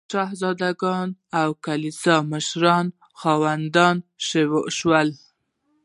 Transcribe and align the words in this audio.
شهزاده 0.13 0.69
ګان 0.81 1.09
او 1.39 1.49
کلیسا 1.65 2.15
مشران 2.31 2.85
هم 2.91 2.95
خاوندان 3.19 3.95
شول. 4.77 5.09